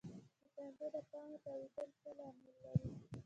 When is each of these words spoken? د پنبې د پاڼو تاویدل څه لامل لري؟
د 0.43 0.45
پنبې 0.55 0.87
د 0.93 0.95
پاڼو 1.09 1.35
تاویدل 1.45 1.89
څه 2.01 2.09
لامل 2.17 2.55
لري؟ 2.63 2.91